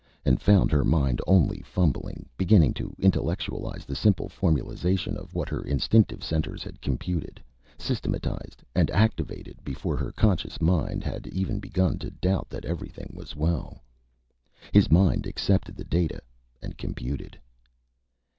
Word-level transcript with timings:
And 0.25 0.41
found 0.41 0.71
her 0.71 0.83
mind 0.83 1.21
only 1.27 1.59
fumblingly 1.61 2.27
beginning 2.35 2.73
to 2.73 2.91
intellectualize 2.97 3.85
the 3.85 3.93
simple 3.93 4.29
formulization 4.29 5.15
of 5.15 5.35
what 5.35 5.47
her 5.49 5.61
instinctive 5.61 6.23
centers 6.23 6.63
had 6.63 6.81
computed, 6.81 7.39
systematized, 7.77 8.63
and 8.73 8.89
activated 8.89 9.63
before 9.63 9.97
her 9.97 10.11
conscious 10.11 10.59
mind 10.59 11.03
had 11.03 11.27
even 11.27 11.59
begun 11.59 11.99
to 11.99 12.09
doubt 12.09 12.49
that 12.49 12.65
everything 12.65 13.11
was 13.13 13.35
well. 13.35 13.83
His 14.73 14.89
mind 14.91 15.27
accepted 15.27 15.75
the 15.75 15.83
data, 15.85 16.21
and 16.63 16.79
computed. 16.79 17.39